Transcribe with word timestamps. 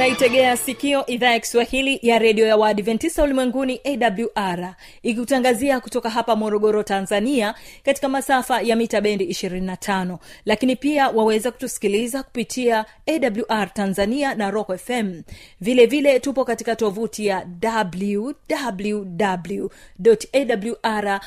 unaitegea 0.00 0.56
sikio 0.56 1.06
idhaa 1.06 1.30
ya 1.30 1.40
kiswahili 1.40 1.98
ya 2.02 2.18
redio 2.18 2.46
ya 2.46 2.56
waadventista 2.56 3.22
ulimwenguni 3.22 3.80
awr 3.84 4.74
ikikutangazia 5.02 5.80
kutoka 5.80 6.10
hapa 6.10 6.36
morogoro 6.36 6.82
tanzania 6.82 7.54
katika 7.84 8.08
masafa 8.08 8.60
ya 8.60 8.76
mita 8.76 9.00
bendi 9.00 9.24
25 9.24 10.16
lakini 10.44 10.76
pia 10.76 11.08
waweza 11.08 11.50
kutusikiliza 11.50 12.22
kupitia 12.22 12.84
awr 13.06 13.74
tanzania 13.74 14.34
na 14.34 14.50
rock 14.50 14.76
fm 14.76 15.22
vile 15.60 15.86
vile 15.86 16.20
tupo 16.20 16.44
katika 16.44 16.76
tovuti 16.76 17.26
ya 17.26 17.46
www 17.62 19.66
awr 20.82 21.20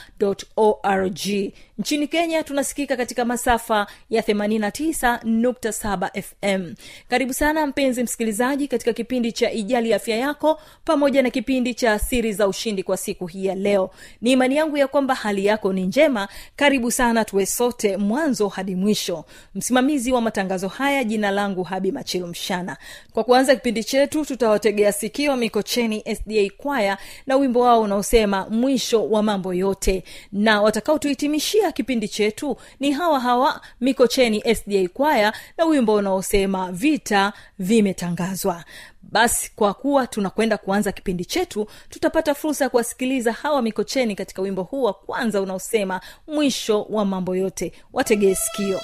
nchini 1.77 2.07
kenya 2.07 2.43
tunasikika 2.43 2.97
katika 2.97 3.25
masafa 3.25 3.87
ya 4.09 4.21
89.7 4.21 6.21
fm 6.21 6.73
karibu 7.09 7.33
sana 7.33 7.67
mpenzi 7.67 8.03
msikilizaji 8.03 8.67
katika 8.67 8.93
kipindi 8.93 9.31
cha 9.31 9.51
ijali 9.51 9.93
afya 9.93 10.17
yako 10.17 10.59
pamoja 10.85 11.21
na 11.21 11.29
kipindi 11.29 11.73
cha 11.73 11.99
siri 11.99 12.33
za 12.33 12.47
ushindi 12.47 12.83
kwa 12.83 12.97
siku 12.97 13.27
hii 13.27 13.45
ya 13.45 13.55
leo. 13.55 13.89
Ni 14.21 14.31
imani 14.31 14.55
yangu 14.55 14.77
ya 14.77 14.87
kwamba 14.87 15.15
hali 15.15 15.45
yako 15.45 15.73
ni 15.73 15.85
njema. 15.85 16.27
Karibu 16.55 16.91
sana 16.91 17.25
tuwe 17.25 17.45
sote 17.45 17.97
mwanzo 17.97 18.47
hadi 18.47 18.75
mwisho. 18.75 19.25
Msimamizi 19.55 20.11
wa 20.11 20.21
matangazo 20.21 20.67
haya 20.67 21.03
jina 21.03 21.31
langu 21.31 21.63
habi 21.63 21.91
machilu 21.91 22.27
mshana 22.27 22.77
kwa 23.11 23.23
kuanza 23.23 23.55
kipindi 23.55 23.83
chetu 23.83 24.25
tutawategea 24.25 24.91
sikio 24.91 25.35
mikocheni 25.37 26.03
sda 26.15 26.49
kwaya 26.57 26.97
na 27.27 27.35
wimbo 27.35 27.59
wao 27.59 27.81
unaosema 27.81 28.47
mwisho 28.49 29.09
wa 29.09 29.23
mambo 29.23 29.53
yote. 29.53 30.03
Na 30.31 30.61
watakaotuhitimishia 30.61 31.62
kipindi 31.71 32.07
chetu. 32.07 32.57
Ni 32.79 32.91
hawa 32.91 33.19
hawa 33.19 33.61
mikocheni 33.81 34.55
sda 34.55 34.87
kwaya 34.93 35.33
na 35.57 35.65
wimbo 35.65 35.93
unaosema 35.93 36.71
vita 36.71 37.33
vimetangazwa. 37.59 38.63
Basi 39.01 39.51
kwa 39.55 39.73
kuwa 39.73 40.07
tunakwenda 40.07 40.57
kuanza 40.57 40.91
kipindi 40.91 41.25
chetu 41.25 41.67
tutapata 41.89 42.35
fursa 42.35 42.63
ya 42.65 42.69
kuwasikiliza 42.69 43.31
hawa 43.33 43.61
mikocheni 43.61 44.15
katika 44.15 44.41
wimbo 44.41 44.63
huu 44.63 44.83
wa 44.83 44.93
kwanza 44.93 45.41
unaosema 45.41 46.01
mwisho 46.27 46.83
wa 46.89 47.05
mambo 47.05 47.35
yote. 47.35 47.73
Wategee 47.93 48.35
sikio 48.35 48.81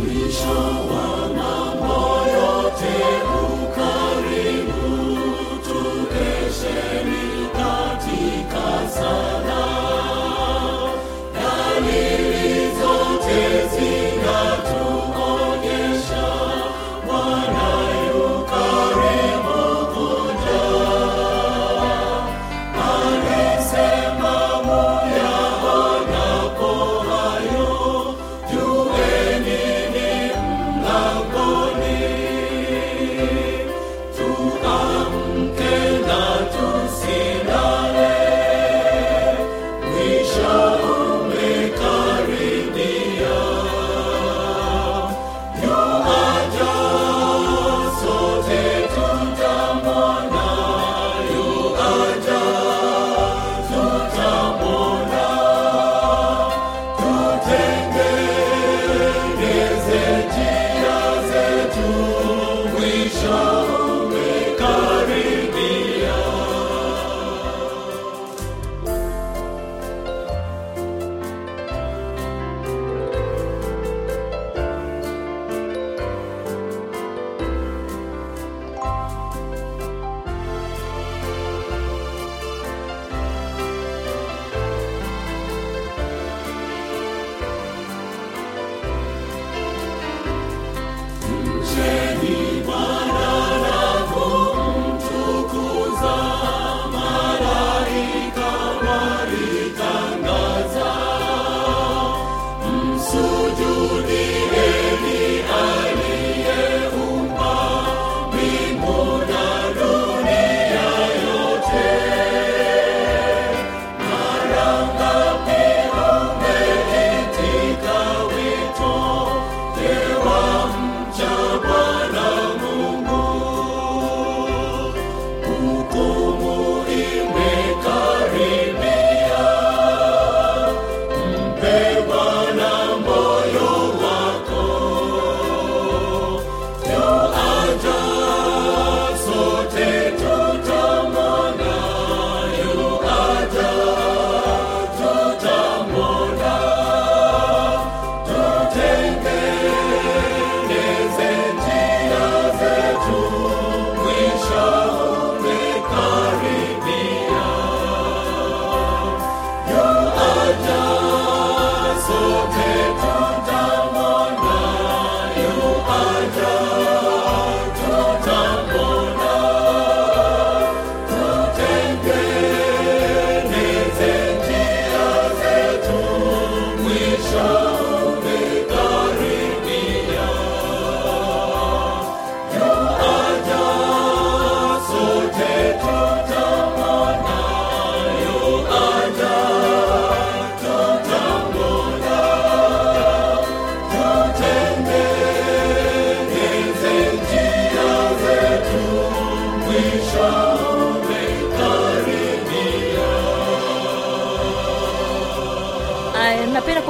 mwisho 0.00 0.48
wa 0.90 1.28
mambo 1.36 2.26
yote. 2.32 3.19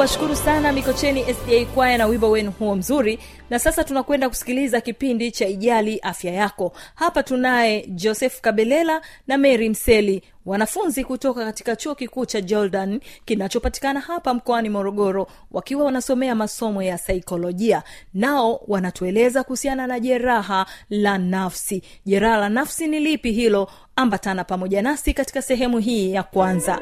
Kuwashukuru 0.00 0.37
sana 0.37 0.73
mikocheni 0.73 1.25
sda 1.35 1.64
kwaya 1.75 1.99
na 1.99 2.06
wimbo 2.06 2.31
wenu 2.31 2.50
huo 2.50 2.76
mzuri. 2.76 3.19
Na 3.50 3.58
sasa 3.58 3.85
tunakwenda 3.85 4.29
kusikiliza 4.29 4.81
kipindi 4.81 5.31
cha 5.31 5.47
ijali 5.49 5.99
afya 5.99 6.32
yako. 6.32 6.73
Hapa 6.94 7.23
tunaye 7.23 7.87
joseph 7.87 8.41
kabelela 8.41 9.00
na 9.26 9.38
mary 9.38 9.69
mseli 9.69 10.23
wanafunzi 10.47 11.05
kutoka 11.05 11.44
katika 11.44 11.76
chuo 11.76 11.94
kikuu 11.94 12.26
cha 12.26 12.41
jordan 12.41 13.00
kinachopatikana 13.25 14.00
hapa 14.00 14.35
mkoani 14.35 14.69
morogoro 14.69 15.26
wakiwa 15.50 15.85
wanasomea 15.85 16.35
masomo 16.35 16.82
ya 16.82 16.99
saikolojia. 16.99 17.82
Nao 18.14 18.61
wanatueleza 18.69 19.44
kuhusiana 19.44 19.87
na 19.87 20.00
jeraha 20.00 20.67
la 20.91 21.19
nafsi. 21.19 21.82
Jeraha 22.06 22.37
la 22.37 22.49
nafsi 22.49 22.87
ni 22.87 23.00
lipi 23.00 23.32
hilo? 23.32 23.70
Ambatana 23.97 24.44
pamoja 24.44 24.82
nasi 24.82 25.14
katika 25.14 25.43
sehemu 25.43 25.79
hii 25.79 26.12
ya 26.12 26.23
kwanza 26.23 26.81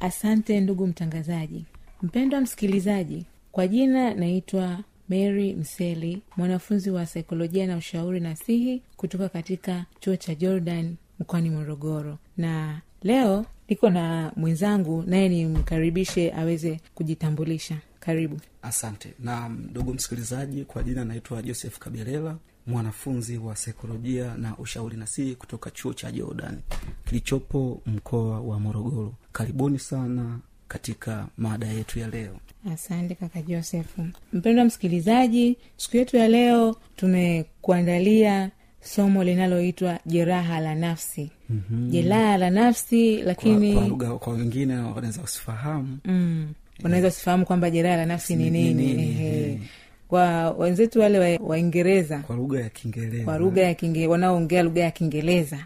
asante 0.00 0.60
ndugu 0.60 0.86
mtangazaji. 0.86 1.64
Mpendwa 2.02 2.40
msikilizaji 2.40 3.26
kwa 3.52 3.68
jina 3.68 4.14
naitwa 4.14 4.78
mary 5.08 5.54
mseli 5.54 6.22
mwanafunzi 6.36 6.90
wa 6.90 7.06
saikolojia 7.06 7.66
na 7.66 7.76
ushauri 7.76 8.20
nasihi 8.20 8.82
kutoka 8.96 9.28
katika 9.28 9.84
chuo 10.00 10.16
cha 10.16 10.34
jordan 10.34 10.96
mkoani 11.20 11.50
morogoro. 11.50 12.18
Na 12.36 12.80
leo 13.02 13.46
niko 13.68 13.90
na 13.90 14.32
mwenzangu 14.36 15.02
naye 15.06 15.28
nimkaribishe 15.28 16.32
aweze 16.32 16.80
kujitambulisha. 16.94 17.76
Karibu. 18.00 18.40
Asante. 18.62 19.12
Na 19.18 19.48
ndugu 19.48 19.94
msikilizaji 19.94 20.64
kwa 20.64 20.82
jina 20.82 21.04
naitwa 21.04 21.42
joseph 21.42 21.78
kabelela 21.78 22.36
mwanafunzi 22.68 23.38
wa 23.38 23.56
saikolojia 23.56 24.34
na 24.34 24.56
ushauri 24.58 24.96
nasihi 24.96 25.34
kutoka 25.34 25.70
chuo 25.70 25.94
cha 25.94 26.12
jordan 26.12 26.58
kilichopo 27.04 27.82
mkoa 27.86 28.40
wa 28.40 28.60
morogoro. 28.60 29.14
Karibuni 29.32 29.78
sana 29.78 30.38
katika 30.68 31.26
mada 31.38 31.66
yetu 31.66 31.98
ya 31.98 32.08
leo. 32.08 32.36
Asante 32.72 33.14
kaka 33.14 33.42
josefu 33.42 34.06
mpendwa 34.32 34.64
msikilizaji 34.64 35.56
siku 35.76 35.96
yetu 35.96 36.16
ya 36.16 36.28
leo 36.28 36.76
tumekuandalia 36.96 38.50
somo 38.80 39.24
linaloitwa 39.24 39.98
jeraha 40.06 40.60
la 40.60 40.74
nafsi. 40.74 41.30
Mm-hmm. 41.50 41.90
jeraha 41.90 42.36
la 42.36 42.50
nafsi 42.50 43.16
lakini 43.22 43.72
kwa, 43.74 43.82
kwa, 43.82 43.90
lugha- 43.96 44.18
kwa 44.18 44.32
wengine 44.32 44.74
wanaweza 44.76 45.22
usifahamu 45.22 45.98
mm, 46.04 46.52
unaweza 46.84 47.08
usifahamu 47.08 47.46
kwamba 47.46 47.70
jeraha 47.70 47.96
la 47.96 48.06
nafsi 48.06 48.36
ni 48.36 48.50
Ni 48.50 48.74
nini. 48.74 49.68
Kwa 50.08 50.50
wenzetu 50.50 51.00
wale 51.00 51.18
wa- 51.18 51.46
waingereza 51.48 52.18
kwa 52.18 52.36
lugha 52.36 52.60
ya 52.60 52.68
kiingereza. 52.68 53.24
Kwa 53.24 53.38
lugha 53.38 53.62
ya 53.62 53.74
Kiingereza, 53.74 54.10
wanaoongea 54.12 54.62
lugha 54.62 54.80
ya 54.80 54.90
kiingereza. 54.90 55.58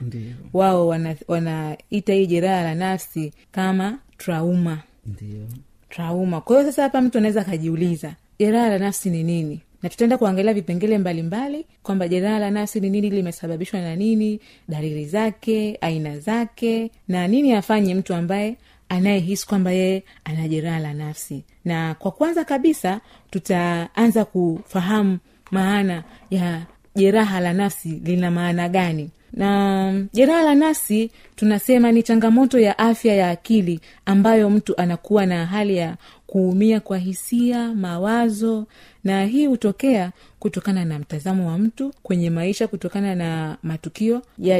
Wao 0.53 0.89
wanaita 0.89 1.25
wana 1.29 1.77
hii 1.91 2.27
jeraha 2.27 2.63
la 2.63 2.75
nafsi 2.75 3.33
kama 3.53 3.99
trauma. 4.19 4.83
Ndiyo. 5.07 5.47
trauma. 5.91 6.41
Kwa 6.41 6.57
hiyo 6.57 6.71
sasa 6.71 6.83
hapa 6.83 7.01
mtu 7.01 7.19
anaweza 7.19 7.41
akajiuliza 7.41 8.15
jeraha 8.39 8.69
la 8.69 8.79
nafsi 8.79 9.11
ni 9.11 9.23
nini? 9.23 9.61
Na 9.83 9.89
tutaenda 9.89 10.19
kuangalia 10.19 10.55
vipengele 10.55 10.99
mbalimbali 10.99 11.67
kwamba 11.83 12.09
jeraha 12.09 12.39
la 12.39 12.51
nafsi 12.51 12.81
ni 12.81 12.91
nini 12.91 13.11
limesababishwa 13.11 13.81
na 13.81 13.97
nini 13.97 14.41
dalili 14.69 15.05
zake 15.07 15.79
aina 15.81 16.19
zake 16.19 16.91
na 17.09 17.29
nini 17.29 17.53
afanye 17.53 17.95
mtu 17.95 18.15
ambaye 18.15 18.57
anayehisi 18.89 19.47
kwamba 19.47 19.73
yeye 19.73 20.03
ana 20.25 20.49
jeraha 20.49 20.79
la 20.79 20.95
nafsi 20.95 21.43
na 21.65 21.95
kwa 21.95 22.11
kwanza 22.11 22.45
kabisa 22.45 23.01
tutaanza 23.31 24.25
kufahamu 24.25 25.19
maana 25.51 26.03
ya 26.31 26.61
jeraha 26.97 27.41
la 27.41 27.53
nafsi 27.53 27.89
lina 28.05 28.31
maana 28.31 28.69
gani. 28.69 29.11
Na 29.33 30.05
jeraha 30.13 30.43
la 30.43 30.55
nafsi 30.55 31.11
tunasema 31.37 31.93
ni 31.93 32.03
changamoto 32.03 32.59
ya 32.59 32.79
afya 32.79 33.15
ya 33.15 33.31
akili 33.31 33.81
ambayo 34.07 34.51
mtu 34.51 34.77
anakuwa 34.81 35.27
na 35.27 35.47
hali 35.47 35.77
ya 35.77 35.97
kuumia 36.37 36.81
kwa 36.81 36.99
hisia 36.99 37.75
mawazo 37.75 38.67
na 39.05 39.25
hii 39.25 39.47
hutokea 39.47 40.11
kutokana 40.39 40.85
na 40.85 40.99
mtazamo 40.99 41.49
wa 41.49 41.59
mtu 41.59 41.93
kwenye 42.03 42.31
maisha 42.31 42.69
kutokana 42.69 43.15
na 43.15 43.57
matukio 43.63 44.23
ya- 44.39 44.59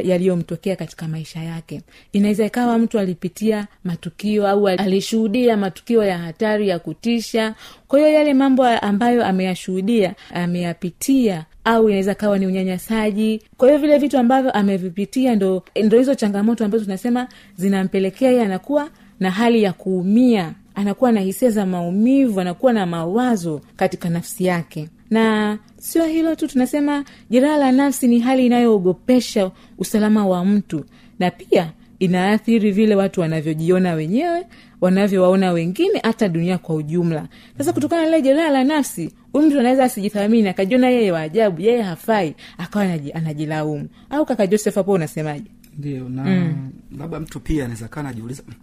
katika 0.75 1.07
maisha 1.07 1.43
yake. 1.43 1.81
Inaweza 2.11 2.45
ikawa 2.45 2.77
mtu 2.77 2.99
alipitia 2.99 3.67
matukio 3.83 4.47
au 4.47 4.67
alishuhudia 4.67 5.57
matukio 5.57 6.03
ya 6.03 6.17
hatari 6.17 6.67
ya 6.69 6.79
kutisha. 6.79 7.55
Kwa 7.87 7.99
hiyo 7.99 8.11
yale 8.11 8.33
mambo 8.33 8.65
ambayo 8.65 9.25
ameyashuhudia 9.25 10.13
ameyapitia 10.33 11.45
au 11.63 11.89
inaweza 11.89 12.15
kawa 12.15 12.39
ni 12.39 12.47
unyanyasaji. 12.47 13.41
Kwa 13.57 13.67
hiyo 13.67 13.79
vile 13.81 13.97
vitu 13.97 14.17
ambavyo 14.17 14.51
amevipitia 14.51 15.35
ndo 15.35 15.63
ndo 15.83 15.97
hizo 15.97 16.15
changamoto 16.15 16.65
ambazo 16.65 16.83
tunasema 16.83 17.27
zinampelekea 17.57 18.29
yeye 18.31 18.43
anakuwa 18.43 18.89
na 19.19 19.31
hali 19.31 19.63
ya 19.63 19.73
kuumia 19.73 20.53
anakuwa 20.75 21.11
na 21.11 21.19
hisia 21.19 21.49
za 21.49 21.65
maumivu 21.65 22.39
anakuwa 22.39 22.73
na 22.73 22.85
mawazo 22.85 23.61
katika 23.75 24.09
nafsi 24.09 24.45
yake. 24.45 24.89
Na 25.09 25.57
sio 25.77 26.05
hilo 26.05 26.35
tu 26.35 26.47
tunasema 26.47 27.03
jeraha 27.29 27.57
la 27.57 27.71
nafsi 27.71 28.07
ni 28.07 28.19
hali 28.19 28.45
inayoogopesha 28.45 29.51
usalama 29.77 30.27
wa 30.27 30.45
mtu 30.45 30.85
na 31.19 31.31
pia 31.31 31.71
inaathiri 31.99 32.71
vile 32.71 32.95
watu 32.95 33.21
wanavyojiona 33.21 33.93
wenyewe 33.93 34.45
wanavyowaona 34.81 35.51
wengine 35.51 35.99
hata 36.03 36.29
dunia 36.29 36.57
kwa 36.57 36.75
ujumla. 36.75 37.27
Sasa 37.57 37.73
kutokana 37.73 38.01
na 38.01 38.07
lile 38.07 38.21
jeraha 38.21 38.49
la 38.49 38.63
nafsi 38.63 39.11
huyu 39.33 39.47
mtu 39.47 39.59
anaweza 39.59 39.83
asijithamini 39.83 40.49
akajiona 40.49 40.89
yeye 40.89 41.11
wa 41.11 41.29
yeye 41.57 41.81
hafai 41.81 42.35
akawa 42.57 42.85
anajilaumu. 43.13 43.87
Au 44.09 44.25
kaka 44.25 44.47
joseph 44.47 44.75
hapo 44.75 44.91
unasemaje 44.91 45.45
ndio 45.77 46.09
na 46.09 46.23
mm. 46.23 46.71
labda 46.97 47.19
mtu 47.19 47.39
pia 47.39 47.63
anaweza 47.65 47.87
kaa 47.87 48.03
najiuliza 48.03 48.43
"Mm, 48.47 48.53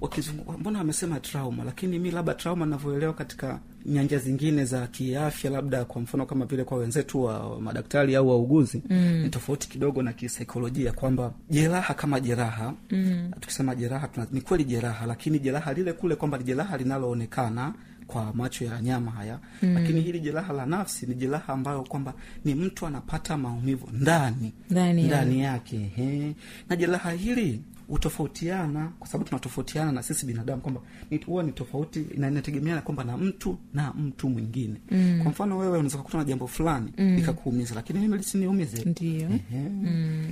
wakizungu- 0.00 0.58
mbona 0.58 0.78
wamesema 0.78 1.20
trauma 1.20 1.64
lakini 1.64 1.98
mi 1.98 2.10
labda 2.10 2.34
trauma 2.34 2.66
navyoelewa 2.66 3.12
katika 3.12 3.58
nyanja 3.86 4.18
zingine 4.18 4.64
za 4.64 4.86
kiafya 4.86 5.50
labda 5.50 5.84
kwa 5.84 6.02
mfano 6.02 6.26
kama 6.26 6.46
vile 6.46 6.64
kwa 6.64 6.78
wenzetu 6.78 7.22
wa 7.22 7.60
madaktari 7.60 8.16
au 8.16 8.28
wauguzi 8.28 8.82
mm. 8.90 9.20
ni 9.22 9.28
tofauti 9.28 9.68
kidogo 9.68 10.02
na 10.02 10.12
kisaikolojia 10.12 10.92
kwamba 10.92 11.32
jeraha 11.50 11.94
kama 11.94 12.20
jeraha 12.20 12.74
mm. 12.90 13.30
tukisema 13.40 13.74
jeraha 13.74 14.08
tuna, 14.08 14.26
ni 14.32 14.40
kweli 14.40 14.64
jeraha 14.64 15.06
lakini 15.06 15.38
jeraha 15.38 15.72
lile 15.72 15.92
kule 15.92 16.16
kwamba 16.16 16.38
jeraha 16.38 16.76
linaloonekana 16.76 17.74
kwa 18.12 18.32
macho 18.34 18.64
ya 18.64 18.80
nyama 18.82 19.10
haya 19.10 19.38
mm. 19.62 19.74
lakini 19.74 20.00
hili 20.00 20.20
jeraha 20.20 20.52
la 20.52 20.66
nafsi 20.66 21.06
ni 21.06 21.14
jeraha 21.14 21.52
ambayo 21.52 21.82
kwamba 21.82 22.14
ni 22.44 22.54
mtu 22.54 22.86
anapata 22.86 23.36
maumivu 23.36 23.88
ndani 23.92 24.52
Ndani 24.70 25.02
ndani 25.04 25.40
yake 25.40 25.78
he. 25.78 26.34
na 26.68 26.76
jeraha 26.76 27.10
hili 27.10 27.62
hutofautiana 27.88 28.92
kwa 28.98 29.06
sababu 29.08 29.24
tunatofautiana 29.28 29.92
na 29.92 30.02
sisi 30.02 30.26
binadamu 30.26 30.62
kwamba 30.62 30.80
huwa 31.26 31.42
ni 31.42 31.52
tofauti 31.52 32.00
inategemeana 32.14 32.80
kwamba 32.80 33.04
na 33.04 33.16
mtu 33.16 33.58
na 33.74 33.92
mtu 33.92 34.28
mwingine 34.30 34.74
mm. 34.90 35.20
kwa 35.22 35.30
mfano 35.32 35.58
wewe 35.58 35.72
unaweza 35.72 35.98
kukuta 35.98 36.18
na 36.18 36.24
jambo 36.24 36.46
fulani 36.46 36.92
mm. 36.98 37.16
likakuumiza 37.16 37.74
lakini 37.74 37.98
mimi 37.98 38.16
lisiniumize 38.16 38.84
Ndiyo. 38.84 39.28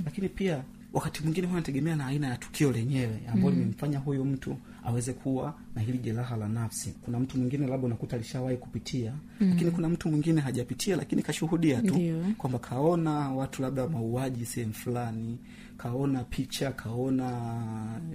Lakini 0.05 0.29
pia 0.29 0.63
wakati 0.93 1.23
mwingine 1.23 1.47
huwa 1.47 1.59
nategemea 1.59 1.95
na 1.95 2.05
aina 2.05 2.27
ya 2.27 2.37
tukio 2.37 2.71
lenyewe 2.71 3.19
ambalo 3.33 3.49
limemfanya 3.55 3.99
huyu 3.99 4.25
mtu 4.25 4.57
aweze 4.83 5.13
kuwa 5.13 5.53
na 5.75 5.81
hili 5.81 5.97
jeraha 5.97 6.37
la 6.37 6.47
nafsi 6.47 6.93
kuna 7.05 7.19
mtu 7.19 7.37
mwingine 7.37 7.67
labda 7.67 7.85
unakuta 7.87 8.15
alishawahi 8.15 8.57
kupitia 8.57 9.13
mm. 9.39 9.49
lakini 9.49 9.71
kuna 9.71 9.89
mtu 9.89 10.09
mwingine 10.09 10.41
hajapitia 10.41 10.95
lakini 10.95 11.21
kashuhudia 11.21 11.81
tu 11.81 11.93
kwamba 12.37 12.59
kaona 12.59 13.11
watu 13.31 13.61
labda 13.61 13.87
mauaji 13.87 14.45
sehemu 14.45 14.73
fulani 14.73 15.37
kaona 15.77 16.23
picha 16.23 16.71
kaona 16.71 17.29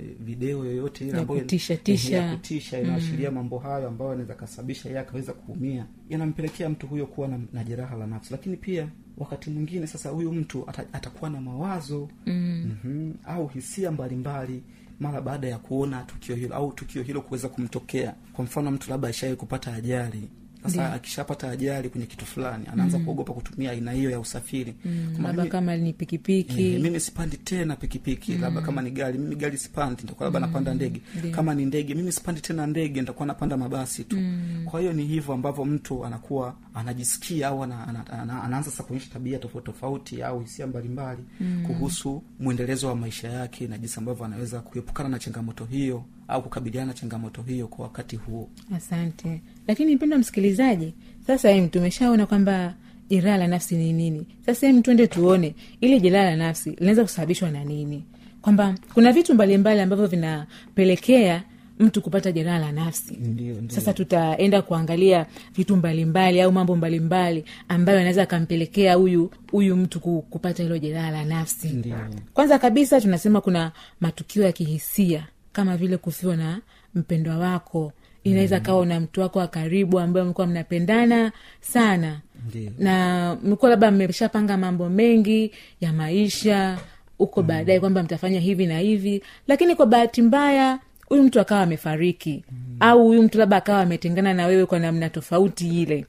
eh, 0.00 0.16
video 0.20 0.64
yoyote 0.64 1.04
ile 1.04 1.12
ambayo- 1.20 1.40
eh, 1.74 1.80
tisha. 1.82 2.16
ya 2.16 2.36
kutisha 2.36 2.80
inaashiria 2.80 3.30
mambo 3.30 3.58
hayo 3.58 3.88
ambayo 3.88 4.10
anaweza 4.10 4.34
kasababisha 4.34 4.88
yeye 4.88 5.00
akaweza 5.00 5.32
kuumia 5.32 5.86
yanampelekea 6.08 6.68
mtu 6.68 6.86
huyo 6.86 7.06
kuwa 7.06 7.28
na, 7.28 7.40
na 7.52 7.64
jeraha 7.64 7.96
la 7.96 8.06
nafsi 8.06 8.32
lakini 8.32 8.56
pia 8.56 8.88
wakati 9.18 9.50
mwingine 9.50 9.86
sasa 9.86 10.08
huyu 10.10 10.32
mtu 10.32 10.64
ata, 10.70 10.84
atakuwa 10.92 11.30
na 11.30 11.40
mawazo 11.40 12.08
mm. 12.26 12.64
mm-hmm, 12.66 13.14
au 13.24 13.48
hisia 13.48 13.90
mbalimbali 13.90 14.62
mara 15.00 15.20
baada 15.20 15.48
ya 15.48 15.58
kuona 15.58 16.02
tukio 16.02 16.36
hilo 16.36 16.54
au 16.54 16.72
tukio 16.72 17.02
hilo 17.02 17.20
kuweza 17.20 17.48
kumtokea. 17.48 18.14
Kwa 18.32 18.44
mfano 18.44 18.70
mtu 18.70 18.90
labda 18.90 19.08
aishawai 19.08 19.36
kupata 19.36 19.74
ajali 19.74 20.28
sasa 20.64 20.92
akishapata 20.92 21.50
ajali 21.50 21.88
kwenye 21.88 22.06
kitu 22.06 22.26
fulani 22.26 22.64
anaanza 22.72 22.98
kuogopa 22.98 23.32
kutumia 23.32 23.70
aina 23.70 23.92
hiyo 23.92 24.10
ya 24.10 24.20
usafiri 24.20 24.74
mm. 24.84 25.16
labda 25.22 25.46
kama 25.46 25.76
ni 25.76 25.92
pikipiki 25.92 26.62
Eh, 26.74 26.80
mimi 26.80 27.00
sipandi 27.00 27.36
tena 27.36 27.76
pikipiki 27.76 28.32
mm. 28.32 28.40
labda 28.40 28.60
kama 28.60 28.82
ni 28.82 28.90
gari 28.90 29.18
mimi 29.18 29.36
gari 29.36 29.58
sipandi 29.58 30.02
nitakuwa 30.02 30.24
labda 30.26 30.40
napanda 30.40 30.74
ndege 30.74 31.00
kama 31.30 31.54
ni 31.54 31.64
ndege 31.64 31.94
mimi 31.94 32.12
sipandi 32.12 32.40
tena 32.40 32.66
ndege 32.66 33.00
nitakuwa 33.00 33.26
napanda 33.26 33.56
mabasi 33.56 34.04
tu 34.04 34.16
mm. 34.16 34.62
kwa 34.64 34.80
hiyo 34.80 34.92
ni 34.92 35.04
hivyo 35.06 35.34
ambavyo 35.34 35.64
mtu 35.64 36.04
anakuwa 36.06 36.54
anajisikia 36.74 37.48
au 37.48 37.62
ana, 37.62 37.88
ana, 37.88 38.06
ana, 38.10 38.42
anaanza 38.42 38.70
sasa 38.70 38.82
kuonyesha 38.82 39.10
tabia 39.12 39.38
tofauti 39.38 39.66
tofauti 39.66 40.22
au 40.22 40.40
hisia 40.40 40.66
mbalimbali 40.66 41.22
mm. 41.40 41.64
kuhusu 41.66 42.22
mwendelezo 42.40 42.88
wa 42.88 42.96
maisha 42.96 43.28
yake 43.28 43.66
na 43.66 43.78
jinsi 43.78 43.98
ambavyo 43.98 44.24
anaweza 44.24 44.60
kuepukana 44.60 45.08
na 45.08 45.18
changamoto 45.18 45.64
hiyo 45.64 46.04
au 46.28 46.42
kukabiliana 46.42 46.86
na 46.86 46.94
changamoto 46.94 47.42
hiyo 47.42 47.66
kwa 47.68 47.82
wakati 47.84 48.16
huo. 48.16 48.48
Asante. 48.76 49.40
Lakini 49.68 49.96
mpendo 49.96 50.18
msikilizaji 50.18 50.94
sasa 51.26 51.50
em, 51.50 51.68
tumeshaona 51.68 52.26
kwamba 52.26 52.74
jeraha 53.10 53.36
la 53.38 53.46
nafsi 53.46 53.76
ni 53.76 53.92
nini. 53.92 54.26
Sasa 54.46 54.66
hem 54.66 54.82
tuende 54.82 55.06
tuone 55.06 55.54
ili 55.80 56.00
jeraha 56.00 56.24
la 56.24 56.36
nafsi 56.36 56.70
linaweza 56.70 57.02
kusababishwa 57.02 57.50
na 57.50 57.64
nini. 57.64 58.04
Kwamba 58.42 58.74
kuna 58.94 59.12
vitu 59.12 59.34
mbalimbali 59.34 59.80
ambavyo 59.80 60.06
vinapelekea 60.06 61.42
mtu 61.78 62.02
kupata 62.02 62.32
jeraha 62.32 62.58
la 62.58 62.72
nafsi. 62.72 63.14
Ndiyo, 63.16 63.54
ndiyo. 63.54 63.70
sasa 63.70 63.92
tutaenda 63.92 64.62
kuangalia 64.62 65.26
vitu 65.56 65.76
mbalimbali 65.76 66.40
au 66.40 66.52
mambo 66.52 66.76
mbalimbali 66.76 67.44
ambayo 67.68 67.98
anaweza 67.98 68.22
akampelekea 68.22 68.94
huyu 68.94 69.30
huyu 69.50 69.76
mtu 69.76 70.00
kupata 70.00 70.62
hilo 70.62 70.78
jeraha 70.78 71.10
la 71.10 71.24
nafsi. 71.24 71.68
Ndiyo. 71.68 71.96
kwanza 72.34 72.58
kabisa 72.58 73.00
tunasema 73.00 73.40
kuna 73.40 73.72
matukio 74.00 74.42
ya 74.42 74.52
kihisia 74.52 75.26
kama 75.54 75.76
vile 75.76 75.96
kufiwa 75.96 76.36
na 76.36 76.60
mpendwa 76.94 77.36
wako. 77.38 77.92
Inaweza 78.24 78.60
kawa 78.60 78.86
na 78.86 79.00
mtu 79.00 79.20
wako 79.20 79.38
wa 79.38 79.46
karibu 79.46 79.98
ambaye 80.00 80.24
mlikuwa 80.24 80.46
mnapendana 80.46 81.32
sana. 81.60 82.20
Ndio. 82.48 82.70
na 82.78 83.36
mlikuwa 83.42 83.70
labda 83.70 83.90
mmeshapanga 83.90 84.56
mambo 84.56 84.88
mengi 84.88 85.50
ya 85.80 85.92
maisha 85.92 86.78
huko 87.18 87.42
baadaye 87.42 87.80
kwamba 87.80 88.02
mtafanya 88.02 88.40
hivi 88.40 88.66
na 88.66 88.78
hivi 88.78 89.22
lakini 89.48 89.74
kwa 89.74 89.86
bahati 89.86 90.22
mbaya 90.22 90.78
huyu 91.08 91.22
mtu 91.22 91.40
akawa 91.40 91.60
amefariki. 91.60 92.44
Au 92.80 93.04
huyu 93.06 93.22
mtu 93.22 93.38
labda 93.38 93.56
akawa 93.56 93.80
ametengana 93.80 94.34
na 94.34 94.46
wewe 94.46 94.66
kwa 94.66 94.78
namna 94.78 95.10
tofauti 95.10 95.82
ile. 95.82 96.06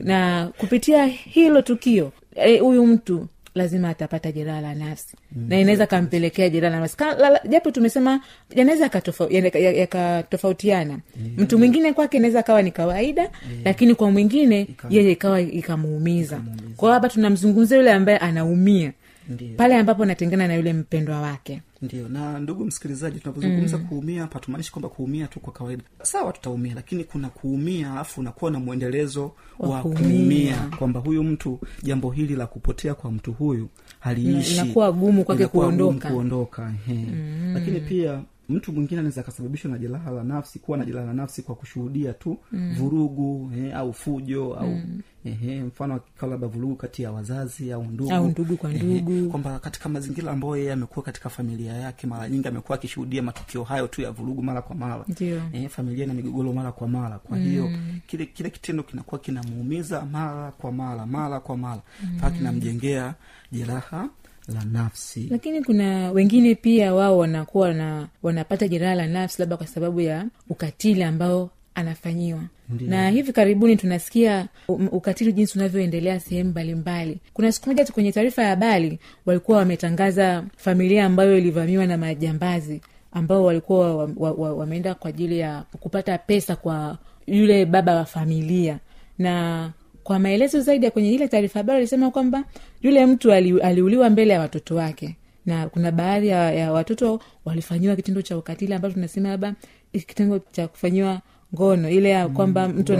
Na 0.00 0.48
kupitia 0.58 1.06
hilo 1.06 1.62
tukio 1.62 2.12
huyu 2.34 2.64
huyu 2.64 2.86
mtu 2.86 3.26
lazima 3.58 3.88
atapata 3.88 4.32
jeraha 4.32 4.60
la 4.60 4.74
nafsi. 4.74 5.16
Na 5.48 5.60
inaweza 5.60 5.86
kampelekea 5.86 6.48
jeraha 6.48 6.74
la 6.74 6.80
nafsi. 6.80 6.96
Japo 7.48 7.70
tumesema 7.70 8.20
yanaweza 8.54 8.84
yakatofa- 8.86 9.28
yaka- 9.34 9.58
yaka- 9.58 9.78
yakatofautiana. 9.78 10.98
Mtu 11.36 11.58
mwingine 11.58 11.92
kwake 11.92 12.16
inaweza 12.16 12.42
kawa 12.42 12.62
ni 12.62 12.70
kawaida 12.70 13.30
lakini 13.64 13.94
kwa 13.94 14.10
mwingine 14.10 14.66
yeye 14.90 15.12
ikawa 15.12 15.40
ikamuumiza. 15.40 16.40
kwao 16.76 16.92
hapa 16.92 17.08
tunamzungumzia 17.08 17.76
yule 17.76 17.92
ambaye 17.92 18.18
anaumia. 18.18 18.92
Pale 19.56 19.74
ambapo 19.76 20.02
anatengana 20.02 20.48
na 20.48 20.54
yule 20.54 20.72
mpendwa 20.72 21.20
wake 21.20 21.60
ndio 21.82 22.08
na 22.08 22.38
ndugu 22.38 22.64
msikilizaji 22.64 23.20
tunapozungumza 23.20 23.78
kuumia 23.78 24.22
hapa 24.22 24.40
tumaanishi 24.40 24.72
kwamba 24.72 24.88
kuumia 24.88 25.26
tu 25.26 25.40
kwa 25.40 25.52
kawaida 25.52 25.82
sawa 26.02 26.32
tutaumia 26.32 26.74
lakini 26.74 27.04
kuna 27.04 27.28
kuumia 27.28 27.92
alafu 27.92 28.20
unakuwa 28.20 28.50
na 28.50 28.60
mwendelezo 28.60 29.32
Wa 29.58 29.68
wa 29.68 29.82
kuumia. 29.82 30.00
kuumia 30.00 30.56
kwamba 30.78 31.00
huyu 31.00 31.24
mtu 31.24 31.60
jambo 31.82 32.10
hili 32.10 32.36
la 32.36 32.46
kupotea 32.46 32.94
kwa 32.94 33.12
mtu 33.12 33.32
huyu 33.32 33.68
haliishi 34.00 34.52
Ina- 34.54 34.62
inakuwa 34.64 34.92
gumu 34.92 35.24
kwake 35.24 35.42
Inakuwa 35.42 35.66
gumu 35.66 35.76
kuondoka. 35.78 36.10
kuondoka 36.10 36.72
Mm. 36.88 37.50
lakini 37.54 37.80
pia 37.80 38.20
mtu 38.48 38.72
mwingine 38.72 39.00
anaweza 39.00 39.20
akasababishwa 39.20 39.70
na 39.70 39.78
jeraha 39.78 40.10
la 40.10 40.24
nafsi 40.24 40.58
kuwa 40.58 40.78
na 40.78 40.84
jeraha 40.84 41.06
la 41.06 41.12
nafsi 41.12 41.42
kwa 41.42 41.54
kushuhudia 41.54 42.12
tu 42.12 42.38
vurugu 42.76 43.52
eh, 43.56 43.76
au 43.76 43.92
fujo 43.92 44.54
au 44.54 44.80
ehe, 45.24 45.62
mfano 45.62 45.94
akikawa 45.94 46.30
labda 46.32 46.46
vurugu 46.46 46.76
kati 46.76 47.02
ya 47.02 47.12
wazazi 47.12 47.72
au 47.72 47.84
ndugu. 47.84 48.12
Au 48.12 48.28
ndugu 48.28 48.56
kwa 48.56 48.72
ndugu. 48.72 49.30
kwamba 49.30 49.58
katika 49.58 49.88
mazingira 49.88 50.32
ambayo 50.32 50.56
yeye 50.56 50.72
amekuwa 50.72 51.04
katika 51.04 51.28
familia 51.28 51.72
yake 51.72 52.06
mara 52.06 52.28
nyingi 52.28 52.48
amekuwa 52.48 52.78
akishuhudia 52.78 53.22
matukio 53.22 53.64
hayo 53.64 53.86
tu 53.86 54.02
ya 54.02 54.10
vurugu 54.10 54.42
mara 54.42 54.62
kwa 54.62 54.76
mara. 54.76 55.04
Eh, 55.52 55.68
familia 55.68 56.06
na 56.06 56.14
migogoro 56.14 56.52
mara 56.52 56.72
kwa 56.72 56.88
mara. 56.88 57.18
Kwa 57.18 57.38
hiyo 57.38 57.70
kile 58.06 58.26
kile 58.26 58.50
kitendo 58.50 58.82
kinakuwa 58.82 59.18
kinamuumiza 59.20 60.02
mara 60.06 60.50
kwa 60.52 60.72
mara 60.72 61.06
mara 61.06 61.40
kwa 61.40 61.56
mara. 61.56 61.82
Mpaka 62.16 62.36
kinamjengea 62.36 63.14
jeraha 63.52 64.08
la 64.54 64.64
nafsi. 64.64 65.26
Lakini 65.30 65.62
kuna 65.64 66.10
wengine 66.10 66.54
pia 66.54 66.94
wao 66.94 67.18
wanakuwa 67.18 67.74
na 67.74 68.08
wanapata 68.22 68.68
jeraha 68.68 68.94
la 68.94 69.06
nafsi 69.06 69.42
labda 69.42 69.56
kwa 69.56 69.66
sababu 69.66 70.00
ya 70.00 70.26
ukatili 70.50 71.02
ambao 71.02 71.50
anafanyiwa. 71.74 72.42
Ndiyo. 72.68 72.90
na 72.90 73.10
hivi 73.10 73.32
karibuni 73.32 73.76
tunasikia 73.76 74.48
ukatili 74.68 75.32
jinsi 75.32 75.58
unavyoendelea 75.58 76.20
sehemu 76.20 76.50
mbalimbali. 76.50 77.18
Kuna 77.34 77.52
siku 77.52 77.68
moja 77.68 77.86
kwenye 77.86 78.12
taarifa 78.12 78.42
ya 78.42 78.48
habari 78.48 78.98
walikuwa 79.26 79.58
wametangaza 79.58 80.44
familia 80.56 81.04
ambayo 81.04 81.38
ilivamiwa 81.38 81.86
na 81.86 81.98
majambazi 81.98 82.80
ambao 83.12 83.44
walikuwa 83.44 83.96
wameenda 83.96 84.20
wa, 84.20 84.32
wa, 84.32 84.92
wa 84.92 84.94
kwa 84.94 85.08
ajili 85.08 85.38
ya 85.38 85.64
kupata 85.80 86.18
pesa 86.18 86.56
kwa 86.56 86.98
yule 87.26 87.66
baba 87.66 87.94
wa 87.94 88.04
familia. 88.04 88.78
Na 89.18 89.70
kwa 90.08 90.18
maelezo 90.18 90.60
zaidi 90.60 90.84
ya 90.84 90.90
kwenye 90.90 91.12
ile 91.12 91.28
taarifa 91.28 91.58
habari 91.58 91.78
alisema 91.78 92.10
kwamba 92.10 92.44
yule 92.82 93.06
mtu 93.06 93.32
ali, 93.32 93.60
aliuliwa 93.60 94.10
mbele 94.10 94.32
ya 94.32 94.40
watoto 94.40 94.74
wake. 94.76 95.16
Na 95.46 95.68
kuna 95.68 95.92
baadhi 95.92 96.28
ya, 96.28 96.52
ya 96.52 96.72
watoto 96.72 97.20
walifanyiwa 97.44 97.96
kitendo 97.96 98.22
cha 98.22 98.38
ukatili 98.38 98.74
ambacho 98.74 98.94
tunasema 98.94 99.28
labda 99.28 99.54
kitendo 99.92 100.38
cha 100.52 100.68
kufanyiwa 100.68 101.20
ngono 101.54 101.90
ile 101.90 102.10
ya 102.10 102.28
kwamba 102.28 102.68
mtu 102.68 102.92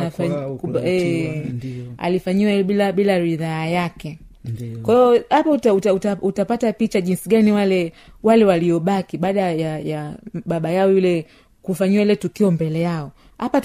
kulawitiwa, 0.61 1.35
eh, 1.35 1.47
ndio. 1.53 1.85
alifanyiwa 1.99 2.63
bila 2.63 2.93
bila 2.93 3.19
ridhaa 3.19 3.67
yake. 3.67 4.19
Kwahiyo 4.43 4.79
kwa 4.83 4.95
hiyo 5.13 5.25
hapo 5.31 5.51
uta, 5.51 5.75
uta, 5.75 5.95
uta, 5.95 6.17
utapata 6.23 6.73
picha 6.73 7.01
jinsi 7.01 7.29
gani 7.29 7.53
wale 7.53 7.93
wale 8.23 8.45
waliobaki 8.45 9.19
baada 9.19 9.41
ya, 9.53 9.79
ya 9.79 10.17
baba 10.47 10.71
yao 10.71 10.91
yule 10.91 11.27
kufanyiwa 11.63 12.03
ile 12.03 12.17
tukio 12.17 12.51
mbele 12.51 12.81
yao 12.81 13.13
hapa 13.39 13.63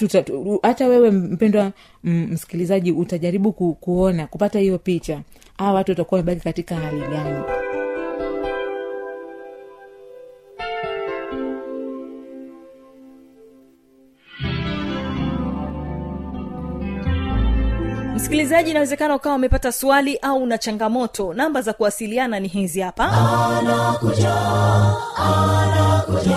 hata 0.62 0.86
wewe 0.86 1.10
mpendwa 1.10 1.72
msikilizaji 2.04 2.92
utajaribu 2.92 3.52
ku, 3.52 3.74
kuona 3.74 4.26
kupata 4.26 4.58
hiyo 4.58 4.78
picha. 4.78 5.20
Hawa 5.58 5.72
watu 5.72 5.90
watakuwa 5.92 6.18
wamebaki 6.20 6.44
katika 6.44 6.74
hali 6.76 7.00
gani? 7.00 7.44
Msikilizaji 18.14 18.70
inawezekana 18.70 19.14
ukawa 19.16 19.34
umepata 19.36 19.72
swali 19.72 20.16
au 20.16 20.42
una 20.42 20.58
changamoto. 20.58 21.34
Namba 21.34 21.62
za 21.62 21.72
kuwasiliana 21.72 22.40
ni 22.40 22.48
hizi 22.48 22.80
hapa. 22.80 23.04
Anakuja 23.58 24.34
anakuja 25.16 26.36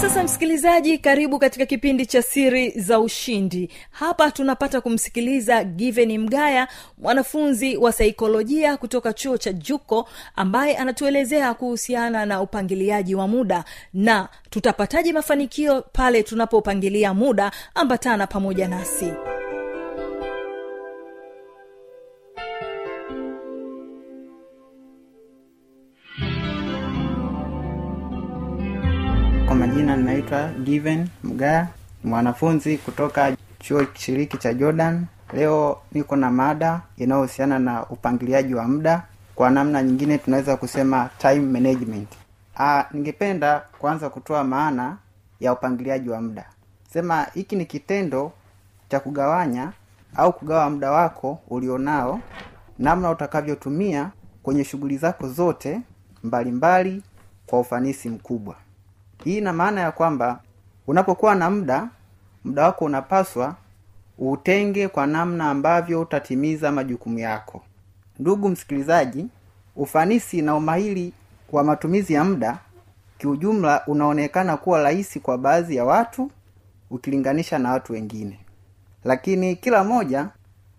sasa 0.00 0.22
msikilizaji 0.24 0.98
karibu 0.98 1.38
katika 1.38 1.66
kipindi 1.66 2.06
cha 2.06 2.22
siri 2.22 2.70
za 2.70 3.00
ushindi. 3.00 3.70
Hapa 3.90 4.30
tunapata 4.30 4.80
kumsikiliza 4.80 5.64
given 5.64 6.18
mgaya 6.18 6.68
mwanafunzi 6.98 7.76
wa 7.76 7.92
saikolojia 7.92 8.76
kutoka 8.76 9.12
chuo 9.12 9.38
cha 9.38 9.52
juko 9.52 10.08
ambaye 10.36 10.76
anatuelezea 10.76 11.54
kuhusiana 11.54 12.26
na 12.26 12.42
upangiliaji 12.42 13.14
wa 13.14 13.28
muda 13.28 13.64
na 13.94 14.28
tutapataje 14.50 15.12
mafanikio 15.12 15.82
pale 15.82 16.22
tunapopangilia 16.22 17.14
muda. 17.14 17.50
Ambatana 17.74 18.26
pamoja 18.26 18.68
nasi 18.68 19.12
Kwa 29.76 29.96
linaitwa 29.96 30.48
Given 30.48 31.08
Mgaya, 31.24 31.68
mwanafunzi 32.04 32.78
kutoka 32.78 33.36
chuo 33.58 33.84
kishiriki 33.84 34.36
cha 34.38 34.54
Jordan. 34.54 35.06
Leo 35.32 35.78
niko 35.92 36.16
na 36.16 36.30
mada 36.30 36.80
inayohusiana 36.96 37.58
na 37.58 37.86
upangiliaji 37.86 38.54
wa 38.54 38.68
muda, 38.68 39.02
kwa 39.34 39.50
namna 39.50 39.82
nyingine 39.82 40.18
tunaweza 40.18 40.56
kusema 40.56 41.10
time 41.18 41.40
management. 41.40 42.08
Ah, 42.58 42.84
ningependa 42.92 43.62
kwanza 43.78 44.10
kutoa 44.10 44.44
maana 44.44 44.96
ya 45.40 45.52
upangiliaji 45.52 46.08
wa 46.10 46.20
muda 46.20 46.44
sema 46.92 47.26
hiki 47.34 47.56
ni 47.56 47.66
kitendo 47.66 48.32
cha 48.88 49.00
kugawanya 49.00 49.72
au 50.16 50.32
kugawa 50.32 50.70
muda 50.70 50.90
wako 50.90 51.38
ulionao 51.48 52.20
namna 52.78 53.10
utakavyotumia 53.10 54.10
kwenye 54.42 54.64
shughuli 54.64 54.96
zako 54.98 55.28
zote 55.28 55.80
mbalimbali 56.24 56.90
mbali, 56.90 57.02
kwa 57.46 57.60
ufanisi 57.60 58.08
mkubwa 58.08 58.56
hii 59.26 59.38
ina 59.38 59.52
maana 59.52 59.80
ya 59.80 59.92
kwamba 59.92 60.40
unapokuwa 60.86 61.34
na 61.34 61.50
muda 61.50 61.88
muda 62.44 62.62
wako 62.64 62.84
unapaswa 62.84 63.54
utenge 64.18 64.88
kwa 64.88 65.06
namna 65.06 65.50
ambavyo 65.50 66.00
utatimiza 66.00 66.72
majukumu 66.72 67.18
yako. 67.18 67.62
Ndugu 68.18 68.48
msikilizaji 68.48 69.26
ufanisi 69.76 70.42
na 70.42 70.56
umahiri 70.56 71.12
wa 71.52 71.64
matumizi 71.64 72.12
ya 72.14 72.24
muda 72.24 72.58
kiujumla 73.18 73.86
unaonekana 73.86 74.56
kuwa 74.56 74.82
rahisi 74.82 75.20
kwa 75.20 75.38
baadhi 75.38 75.76
ya 75.76 75.84
watu 75.84 76.30
ukilinganisha 76.90 77.58
na 77.58 77.70
watu 77.72 77.92
wengine. 77.92 78.38
Lakini 79.04 79.56
kila 79.56 79.84
mmoja 79.84 80.28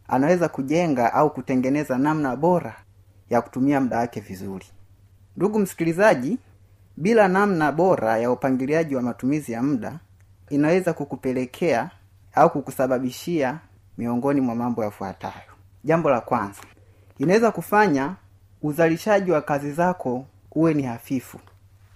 anaweza 0.08 0.50
kujenga 0.50 1.13
au 1.13 1.30
kutengeneza 1.34 1.98
namna 1.98 2.36
bora 2.36 2.75
ya 3.30 3.42
kutumia 3.42 3.82
muda 3.82 3.98
wake 3.98 4.20
vizuri. 4.20 4.66
Ndugu 5.38 5.60
msikilizaji 5.60 6.38
bila 6.98 7.27
namna 7.27 7.72
bora 7.72 8.18
ya 8.18 8.32
upangiliaji 8.32 8.96
wa 8.96 9.01
matumizi 9.01 9.51
ya 9.51 9.63
muda 9.63 10.00
inaweza 10.50 10.94
kukupelekea 10.94 11.89
au 12.36 12.50
kukusababishia 12.50 13.60
miongoni 13.98 14.42
mwa 14.42 14.56
mambo 14.56 14.84
yafuatayo. 14.84 15.34
Jambo 15.84 16.10
la 16.10 16.22
kwanza 16.22 16.62
inaweza 17.17 17.52
kufanya 17.52 18.15
uzalishaji 18.62 19.32
wa 19.32 19.41
kazi 19.41 19.71
zako 19.71 20.26
uwe 20.52 20.74
ni 20.74 20.84
hafifu. 20.84 21.39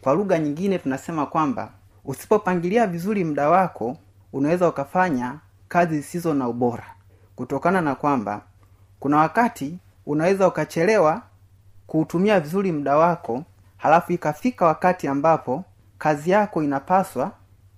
Kwa 0.02 0.14
lugha 0.14 0.40
nyingine 0.40 0.78
tunasema 0.80 1.26
kwamba 1.26 1.70
usipopangilia 2.06 2.88
vizuri 2.88 3.24
muda 3.24 3.50
wako 3.50 3.98
unaweza 4.34 4.70
ukafanya 4.70 5.36
kazi 5.68 5.96
zisizo 5.98 6.34
na 6.34 6.48
ubora. 6.48 6.86
Kutokana 7.36 7.82
na 7.82 7.96
kwamba 7.96 8.42
kuna 9.00 9.18
wakati 9.18 9.78
unaweza 10.06 10.48
ukachelewa 10.48 11.22
kuutumia 11.88 12.40
vizuri 12.40 12.72
muda 12.72 12.98
wako 12.98 13.44
halafu 13.82 14.12
ikafika 14.12 14.66
wakati 14.66 15.08
ambapo 15.08 15.64
kazi 15.98 16.32
yako 16.32 16.64
inapaswa 16.64 17.32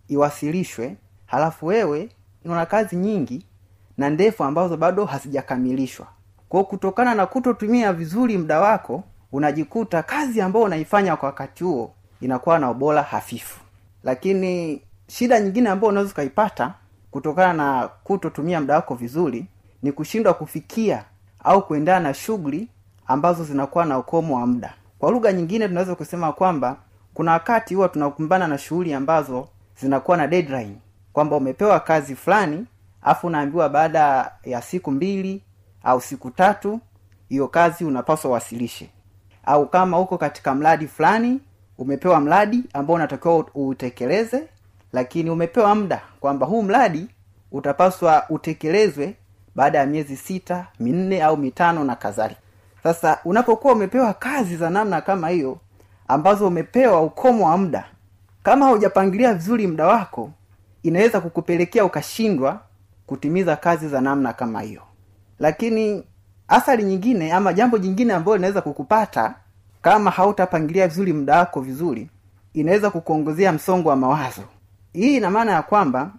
iwasilishwe 0.07 0.95
halafu 1.25 1.65
wewe 1.65 2.09
una 2.45 2.65
kazi 2.65 2.95
nyingi 2.95 3.45
na 3.97 4.09
ndefu 4.09 4.43
ambazo 4.43 4.77
bado 4.77 5.05
hazijakamilishwa. 5.05 6.07
Kwao 6.49 6.63
kutokana 6.63 7.15
na 7.15 7.25
kutotumia 7.25 7.93
vizuri 7.93 8.37
muda 8.37 8.59
wako 8.59 9.03
unajikuta 9.31 10.03
kazi 10.03 10.41
ambayo 10.41 10.65
unaifanya 10.65 11.15
kwa 11.15 11.27
wakati 11.29 11.63
huo 11.63 11.93
inakuwa 12.21 12.59
na 12.59 12.71
ubora 12.71 13.01
hafifu. 13.01 13.59
Lakini 14.03 14.81
shida 15.07 15.39
nyingine 15.39 15.69
ambayo 15.69 15.89
unaweza 15.89 16.11
ukaipata 16.11 16.73
kutokana 17.11 17.53
na 17.53 17.87
kutotumia 18.03 18.61
muda 18.61 18.75
wako 18.75 18.95
vizuri 18.95 19.45
ni 19.83 19.91
kushindwa 19.91 20.33
kufikia 20.33 21.05
au 21.43 21.67
kuendana 21.67 21.99
na 21.99 22.13
shughuli 22.13 22.67
ambazo 23.07 23.43
zinakuwa 23.43 23.85
na 23.85 23.97
ukomo 23.97 24.35
wa 24.35 24.47
muda 24.47 24.73
kwa 25.03 25.11
lugha 25.11 25.33
nyingine 25.33 25.67
tunaweza 25.67 25.95
kusema 25.95 26.33
kwamba 26.33 26.75
kuna 27.13 27.31
wakati 27.31 27.75
huwa 27.75 27.89
tunakumbana 27.89 28.47
na 28.47 28.57
shughuli 28.57 28.93
ambazo 28.93 29.47
zinakuwa 29.81 30.17
na 30.17 30.27
deadline. 30.27 30.75
Kwamba 31.13 31.35
umepewa 31.35 31.79
kazi 31.79 32.15
fulani 32.15 32.65
afu 33.01 33.27
unaambiwa 33.27 33.69
baada 33.69 34.31
ya 34.43 34.61
siku 34.61 34.91
mbili 34.91 35.41
au 35.83 36.01
siku 36.01 36.31
tatu 36.31 36.79
hiyo 37.29 37.47
kazi 37.47 37.85
unapaswa 37.85 38.31
uwasilishe. 38.31 38.89
Au 39.45 39.67
kama 39.69 39.99
uko 39.99 40.17
katika 40.17 40.55
mradi 40.55 40.87
fulani 40.87 41.41
umepewa 41.77 42.19
mradi 42.19 42.63
ambao 42.73 42.95
unatakiwa 42.95 43.45
uutekeleze 43.55 44.43
lakini 44.93 45.29
umepewa 45.29 45.75
muda 45.75 46.01
kwamba 46.19 46.45
huu 46.45 46.61
mradi 46.61 47.07
utapaswa 47.51 48.25
utekelezwe 48.29 49.15
baada 49.55 49.77
ya 49.79 49.85
miezi 49.85 50.17
sita 50.17 50.67
minne 50.79 51.23
au 51.23 51.37
mitano 51.37 51.83
na 51.83 51.95
kadhalika 51.95 52.42
sasa 52.83 53.19
unapokuwa 53.25 53.73
umepewa 53.73 54.13
kazi 54.13 54.57
za 54.57 54.69
namna 54.69 55.01
kama 55.01 55.29
hiyo 55.29 55.57
ambazo 56.07 56.47
umepewa 56.47 57.01
ukomo 57.01 57.47
wa 57.47 57.57
muda 57.57 57.85
kama 58.43 58.65
haujapangilia 58.65 59.33
vizuri 59.33 59.67
muda 59.67 59.87
wako 59.87 60.31
inaweza 60.83 61.21
kukupelekea 61.21 61.85
ukashindwa 61.85 62.59
kutimiza 63.07 63.55
kazi 63.55 63.87
za 63.89 64.01
namna 64.01 64.33
kama 64.33 64.61
hiyo. 64.61 64.81
Lakini 65.39 66.03
athari 66.47 66.83
nyingine 66.83 67.33
ama 67.33 67.53
jambo 67.53 67.77
jingine 67.77 68.13
ambayo 68.13 68.37
linaweza 68.37 68.61
kukupata 68.61 69.35
kama 69.81 70.11
hautapangilia 70.11 70.87
vizuri 70.87 71.13
muda 71.13 71.37
wako 71.37 71.61
vizuri 71.61 72.09
inaweza 72.53 72.89
kukuongezea 72.89 73.51
msongo 73.51 73.89
wa 73.89 73.95
mawazo. 73.95 74.41
Hii 74.93 75.17
ina 75.17 75.29
maana 75.29 75.51
ya 75.51 75.61
kwamba 75.61 76.11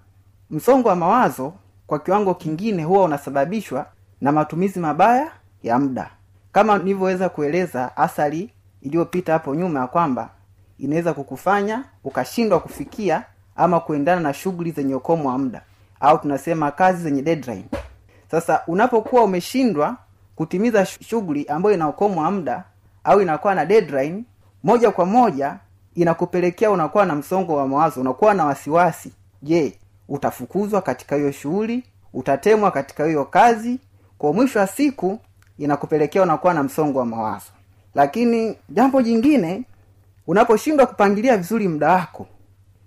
msongo 0.50 0.88
wa 0.88 0.96
mawazo 0.96 1.52
kwa 1.86 1.98
kiwango 1.98 2.34
kingine 2.34 2.84
huwa 2.84 3.04
unasababishwa 3.04 3.86
na 4.20 4.32
matumizi 4.32 4.80
mabaya 4.80 5.30
ya 5.62 5.78
muda 5.78 6.10
kama 6.54 6.78
nilivyoweza 6.78 7.28
kueleza 7.28 7.96
athari 7.96 8.50
iliyopita 8.82 9.32
hapo 9.32 9.54
nyuma 9.54 9.80
ya 9.80 9.86
kwamba 9.86 10.30
inaweza 10.78 11.14
kukufanya 11.14 11.84
ukashindwa 12.04 12.60
kufikia 12.60 13.24
ama 13.56 13.80
kuendana 13.80 14.20
na 14.20 14.34
shughuli 14.34 14.70
zenye 14.70 14.94
ukomo 14.94 15.28
wa 15.28 15.38
muda 15.38 15.62
au 16.00 16.18
tunasema 16.18 16.70
kazi 16.70 17.02
zenye 17.02 17.22
deadline. 17.22 17.64
Sasa 18.30 18.62
unapokuwa 18.66 19.24
umeshindwa 19.24 19.96
kutimiza 20.36 20.86
shughuli 20.86 21.44
ambayo 21.46 21.74
ina 21.74 21.88
ukomo 21.88 22.20
wa 22.22 22.30
muda 22.30 22.64
au 23.04 23.20
inakuwa 23.22 23.54
na 23.54 23.66
deadline 23.66 24.24
moja 24.62 24.90
kwa 24.90 25.06
moja 25.06 25.56
inakupelekea 25.94 26.70
unakuwa 26.70 27.06
na 27.06 27.14
msongo 27.14 27.56
wa 27.56 27.68
mawazo 27.68 28.00
unakuwa 28.00 28.34
na 28.34 28.44
wasiwasi. 28.44 29.12
Je 29.42 29.78
utafukuzwa 30.08 30.82
katika 30.82 31.16
hiyo 31.16 31.32
shughuli? 31.32 31.84
Utatemwa 32.12 32.70
katika 32.70 33.04
hiyo 33.06 33.24
kazi? 33.24 33.78
Kwa 34.18 34.32
mwisho 34.32 34.58
wa 34.58 34.66
siku 34.66 35.18
inakupelekea 35.58 36.22
unakuwa 36.22 36.54
na 36.54 36.62
msongo 36.62 36.98
wa 36.98 37.06
mawazo. 37.06 37.46
Lakini 37.94 38.56
jambo 38.68 39.02
jingine 39.02 39.62
unaposhindwa 40.26 40.86
kupangilia 40.86 41.36
vizuri 41.36 41.68
muda 41.68 41.92
wako 41.92 42.26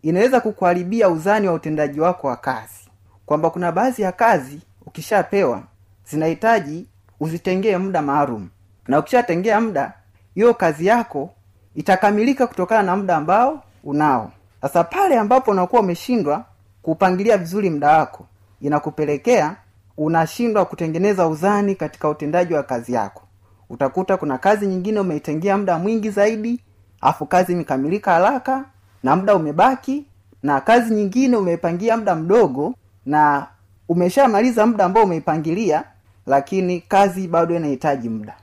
inaweza 0.02 0.40
kukuharibia 0.42 1.10
uzani 1.10 1.48
wa 1.48 1.54
utendaji 1.54 2.00
wako 2.00 2.28
wa 2.28 2.36
kazi. 2.36 2.90
Kwamba 3.26 3.50
kuna 3.50 3.72
baadhi 3.72 4.02
ya 4.02 4.12
kazi 4.12 4.60
ukishapewa 4.86 5.64
zinahitaji 6.10 6.88
uzitengee 7.20 7.78
muda 7.78 8.02
maalum. 8.02 8.50
Na 8.88 9.00
ukishatengea 9.00 9.62
muda 9.62 9.94
hiyo 10.36 10.54
kazi 10.54 10.86
yako 10.86 11.30
itakamilika 11.76 12.48
kutokana 12.48 12.84
na 12.84 12.96
muda 12.96 13.16
ambao 13.18 13.64
unao. 13.84 14.32
Sasa 14.62 14.84
pale 14.84 15.18
ambapo 15.20 15.52
unakuwa 15.52 15.82
umeshindwa 15.82 16.46
kuupangilia 16.82 17.38
vizuri 17.38 17.70
muda 17.70 17.98
wako 17.98 18.26
inakupelekea 18.62 19.56
unashindwa 19.98 20.66
kutengeneza 20.66 21.28
uzani 21.28 21.76
katika 21.76 22.10
utendaji 22.10 22.54
wa 22.54 22.64
kazi 22.64 22.94
yako. 22.94 23.24
Utakuta 23.70 24.18
kuna 24.18 24.38
kazi 24.38 24.68
nyingine 24.68 25.00
umeitengea 25.00 25.58
muda 25.58 25.80
mwingi 25.80 26.10
zaidi 26.10 26.60
afu 27.02 27.26
kazi 27.26 27.54
imekamilika 27.54 28.12
haraka 28.12 28.66
na 29.04 29.16
muda 29.16 29.36
umebaki 29.36 30.06
na 30.44 30.62
kazi 30.62 30.94
nyingine 30.94 31.38
umeipangia 31.38 31.98
muda 31.98 32.16
mdogo 32.16 32.74
na 33.06 33.48
umeshamaliza 33.90 34.66
muda 34.68 34.86
ambao 34.86 35.04
umeipangilia 35.04 35.84
lakini 36.26 36.82
kazi 36.82 37.28
bado 37.28 37.56
inahitaji 37.56 38.10
muda. 38.10 38.34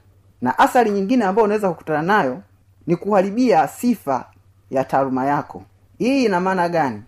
Na 0.43 0.59
athari 0.59 0.90
nyingine 0.90 1.25
ambayo 1.25 1.45
unaweza 1.45 1.69
kukutana 1.69 2.03
nayo 2.03 2.43
ni 2.87 2.97
kuharibia 2.97 3.69
sifa 3.69 4.25
ya 4.71 4.85
taaluma 4.85 5.27
yako. 5.27 5.62
Hii 5.99 6.25
ina 6.25 6.40
maana 6.40 6.69
gani? 6.69 7.03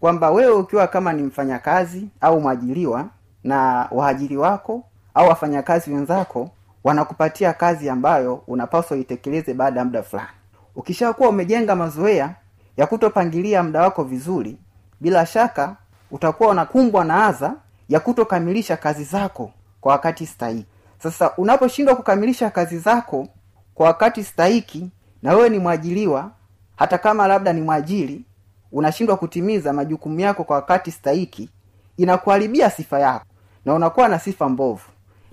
Kwamba 0.00 0.30
wewe 0.30 0.52
ukiwa 0.52 0.86
kama 0.86 1.12
ni 1.12 1.22
mfanyakazi 1.22 2.08
au 2.20 2.40
mwajiliwa 2.40 3.06
na 3.44 3.88
waajiri 3.90 4.36
wako 4.36 4.84
au 5.14 5.28
wafanyakazi 5.28 5.92
wenzako 5.92 6.50
wanakupatia 6.84 7.52
kazi 7.52 7.90
ambayo 7.90 8.34
unapaswa 8.46 8.96
itekeleze 8.96 9.54
baada 9.54 9.80
ya 9.80 9.84
muda 9.84 10.02
fulani. 10.02 10.28
Ukishakuwa 10.76 11.28
umejenga 11.28 11.76
mazoea 11.76 12.34
ya 12.76 12.86
kutopangilia 12.86 13.62
muda 13.62 13.80
wako 13.82 14.04
vizuri 14.04 14.56
bila 15.00 15.26
shaka 15.26 15.76
utakuwa 16.10 16.48
unakumbwa 16.50 17.04
na 17.04 17.26
adha 17.26 17.54
ya 17.88 18.00
kutokamilisha 18.00 18.76
kazi 18.76 19.04
zako 19.04 19.50
kwa 19.80 19.92
wakati 19.92 20.26
stahiki. 20.26 20.66
Sasa 21.02 21.36
unaposhindwa 21.36 21.96
kukamilisha 21.96 22.50
kazi 22.50 22.78
zako 22.78 23.28
kwa 23.74 23.86
wakati 23.86 24.24
stahiki 24.24 24.90
na 25.22 25.32
wewe 25.34 25.48
ni 25.48 25.58
mwajiliwa 25.58 26.30
hata 26.76 26.98
kama 26.98 27.26
labda 27.28 27.52
ni 27.52 27.60
mwajiri 27.60 28.24
unashindwa 28.72 29.16
kutimiza 29.16 29.72
majukumu 29.72 30.20
yako 30.20 30.44
kwa 30.44 30.56
wakati 30.56 30.90
stahiki 30.90 31.50
inakuharibia 31.96 32.70
sifa 32.70 32.98
yako 33.00 33.26
na 33.64 33.74
unakuwa 33.74 34.08
na 34.08 34.18
sifa 34.18 34.48
mbovu. 34.48 34.82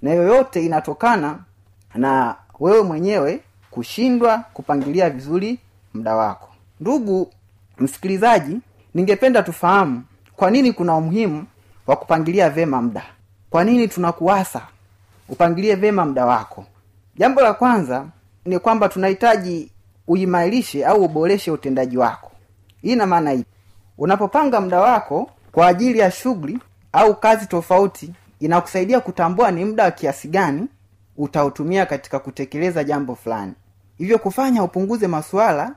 Na 0.02 0.12
yoyote 0.14 0.66
inatokana 0.66 1.40
na 1.96 2.36
wewe 2.60 2.82
mwenyewe 2.84 3.40
kushindwa 3.72 4.38
kupangilia 4.54 5.10
vizuri 5.10 5.60
muda 5.94 6.16
wako. 6.16 6.50
Ndugu 6.80 7.32
msikilizaji 7.78 8.58
ningependa 8.94 9.44
tufahamu 9.44 10.04
kwa 10.36 10.52
nini 10.52 10.74
kuna 10.74 10.96
umuhimu 10.96 11.46
wa 11.88 11.96
kupangilia 11.96 12.50
vema 12.50 12.82
muda. 12.82 13.04
Kwa 13.50 13.64
nini 13.64 13.88
tunakuwasa 13.88 14.62
upangilie 15.30 15.76
vema 15.76 16.06
muda 16.06 16.26
wako? 16.26 16.66
Jambo 17.18 17.42
la 17.42 17.54
kwanza 17.54 18.06
ni 18.46 18.60
kwamba 18.60 18.90
tunahitaji 18.90 19.72
uimarishe 20.08 20.86
au 20.86 21.04
uboreshe 21.04 21.52
utendaji 21.52 21.98
wako. 21.98 22.32
Hii 22.82 22.92
ina 22.92 23.06
maana 23.08 23.32
hii 23.32 23.46
unapopanga 23.98 24.62
muda 24.62 24.80
wako 24.80 25.30
kwa 25.52 25.68
ajili 25.68 26.00
ya 26.00 26.12
shughuli 26.12 26.60
au 26.94 27.16
kazi 27.16 27.46
tofauti 27.48 28.14
inakusaidia 28.40 29.00
kutambua 29.00 29.52
ni 29.52 29.66
muda 29.66 29.84
wa 29.84 29.92
kiasi 29.92 30.28
gani 30.28 30.68
utautumia 31.18 31.86
katika 31.86 32.20
kutekeleza 32.20 32.84
jambo 32.84 33.16
fulani. 33.16 33.54
Hivyo 33.98 34.18
kufanya 34.20 34.64
upunguze 34.64 35.08
masuala 35.08 35.76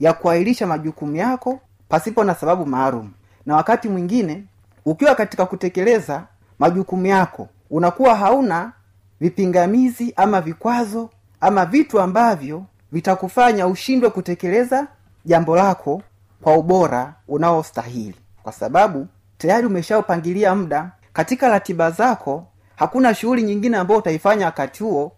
ya 0.00 0.12
kuahirisha 0.12 0.66
majukumu 0.66 1.16
yako 1.16 1.60
pasipo 1.88 2.24
na 2.24 2.34
sababu 2.34 2.66
maalum. 2.66 3.10
Na 3.46 3.56
wakati 3.56 3.88
mwingine 3.88 4.44
ukiwa 4.84 5.14
katika 5.14 5.46
kutekeleza 5.46 6.22
majukumu 6.58 7.06
yako 7.06 7.48
unakuwa 7.70 8.14
hauna 8.16 8.72
vipingamizi 9.20 10.12
ama 10.16 10.40
vikwazo 10.40 11.10
ama 11.40 11.66
vitu 11.66 12.00
ambavyo 12.00 12.64
vitakufanya 12.92 13.66
ushindwe 13.66 14.10
kutekeleza 14.10 14.86
jambo 15.24 15.56
lako 15.56 16.02
kwa 16.42 16.56
ubora 16.56 17.14
unaostahili. 17.28 18.14
Kwa 18.42 18.52
sababu 18.52 19.06
tayari 19.38 19.66
umeshaupangilia 19.66 20.54
muda. 20.54 20.90
Katika 21.12 21.48
ratiba 21.48 21.90
zako 21.90 22.46
hakuna 22.76 23.14
shughuli 23.14 23.42
nyingine 23.42 23.76
ambayo 23.76 24.00
utaifanya 24.00 24.46
wakati 24.46 24.82
huo. 24.82 25.12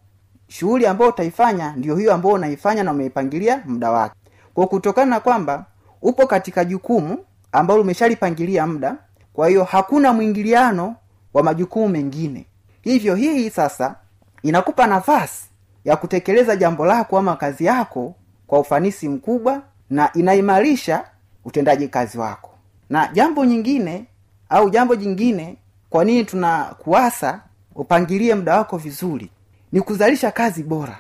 Shughuli 0.49 0.87
ambayo 0.87 1.11
utaifanya 1.11 1.73
ndio 1.77 1.97
hiyo 1.97 2.15
ambayo 2.15 2.35
unaifanya 2.35 2.83
na 2.83 2.91
umeipangilia 2.93 3.63
muda 3.67 3.91
wake. 3.91 4.15
Kwa 4.55 4.67
kutokana 4.67 5.11
na 5.11 5.21
kwamba 5.21 5.65
upo 6.03 6.27
katika 6.27 6.65
jukumu 6.65 7.19
ambalo 7.53 7.81
umeshalipangilia 7.81 8.67
muda 8.67 8.97
kwa 9.33 9.49
hiyo 9.49 9.65
hakuna 9.65 10.13
mwingiliano 10.13 10.97
wa 11.35 11.43
majukumu 11.43 11.89
mengine. 11.89 12.47
Hivyo 12.83 13.15
hii 13.15 13.51
sasa 13.51 13.95
inakupa 14.43 14.87
nafasi 14.87 15.45
ya 15.85 15.97
kutekeleza 15.97 16.57
jambo 16.57 16.87
lako 16.87 17.19
ama 17.19 17.37
kazi 17.37 17.65
yako 17.65 18.15
kwa 18.47 18.59
ufanisi 18.59 19.09
mkubwa 19.09 19.63
na 19.91 20.13
inaimarisha 20.13 21.05
utendaji 21.45 21.89
kazi 21.89 22.19
wako. 22.19 22.51
Na 22.91 23.11
jambo 23.13 23.45
nyingine 23.45 24.05
au 24.51 24.71
jambo 24.71 24.97
jingine 24.97 25.57
kwa 25.91 26.05
nini 26.05 26.25
tunakuasa 26.25 27.41
upangilie 27.75 28.35
muda 28.35 28.57
wako 28.59 28.77
vizuri? 28.79 29.31
Ni 29.73 29.81
kuzalisha 29.81 30.31
kazi 30.31 30.63
bora. 30.63 30.99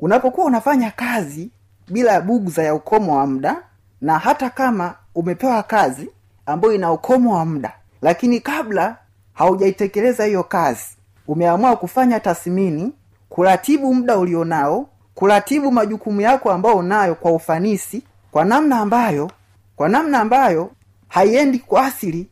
Unapokuwa 0.00 0.46
unafanya 0.46 0.90
kazi 0.90 1.50
bila 1.88 2.20
bugza 2.20 2.62
ya 2.62 2.74
ukomo 2.74 3.16
wa 3.16 3.26
muda 3.26 3.62
na 4.00 4.18
hata 4.18 4.50
kama 4.50 4.94
umepewa 5.14 5.62
kazi 5.62 6.10
ambayo 6.46 6.74
ina 6.74 6.92
ukomo 6.92 7.34
wa 7.34 7.44
muda 7.44 7.72
lakini 8.02 8.40
kabla 8.40 8.96
haujaitekeleza 9.32 10.24
hiyo 10.24 10.42
kazi 10.44 10.86
umeamua 11.28 11.76
kufanya 11.76 12.20
tathmini 12.20 12.92
kuratibu 13.28 13.94
muda 13.94 14.18
ulionao 14.18 14.88
kuratibu 15.14 15.72
majukumu 15.72 16.20
yako 16.20 16.52
ambayo 16.52 16.76
unayo 16.76 17.14
kwa 17.14 17.32
ufanisi 17.32 18.02
kwa 18.30 18.44
namna 18.44 18.78
ambayo 18.78 19.30
kwa 19.76 19.88
namna 19.88 20.20
ambayo 20.20 20.70
haiendi 21.08 21.58
kuathiri 21.58 22.26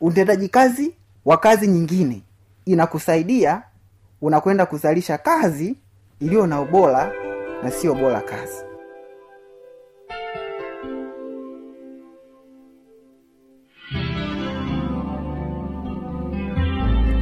utendaji 0.00 0.48
kazi 0.48 0.92
wa 1.24 1.36
kazi 1.36 1.66
nyingine 1.66 2.22
inakusaidia 2.64 3.62
unakwenda 4.22 4.66
kuzalisha 4.66 5.18
kazi 5.18 5.76
iliyo 6.20 6.46
na 6.46 6.60
ubora 6.60 7.12
na 7.62 7.70
sio 7.70 7.94
bora 7.94 8.20
kazi 8.20 8.64